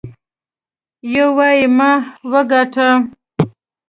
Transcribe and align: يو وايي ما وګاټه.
يو 1.13 1.27
وايي 1.37 1.65
ما 1.77 1.91
وګاټه. 2.31 2.87